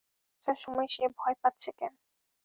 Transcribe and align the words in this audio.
ভেতরে 0.03 0.39
আসার 0.41 0.57
সময় 0.63 0.89
সে 0.89 1.05
ভয় 1.17 1.35
পাচ্ছে 1.41 1.69
কেন? 1.79 1.93